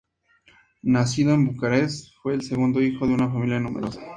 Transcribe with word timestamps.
Nacido 0.81 1.31
en 1.35 1.45
Bucarest, 1.45 2.07
fue 2.23 2.33
el 2.33 2.41
segundo 2.41 2.81
hijo 2.81 3.05
de 3.05 3.13
una 3.13 3.29
familia 3.29 3.59
numerosa. 3.59 4.01